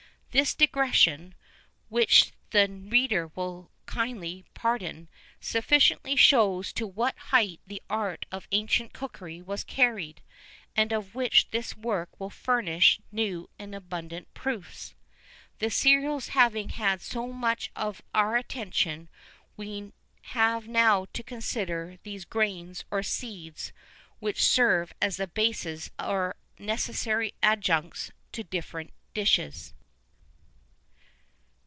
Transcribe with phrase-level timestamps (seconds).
[0.33, 1.35] [V 36] This digression,
[1.89, 5.09] which the reader will kindly pardon,
[5.41, 10.21] sufficiently shows to what height the art of ancient cookery was carried,
[10.73, 14.95] and of which this work will furnish new and abundant proofs.
[15.59, 19.09] The cereals having had so much of our attention,
[19.57, 19.91] we
[20.21, 23.73] have now to consider those grains or seeds
[24.19, 29.73] which serve as the bases or necessary adjuncts to different dishes.